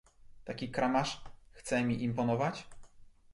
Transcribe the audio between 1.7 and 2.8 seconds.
mi imponować!"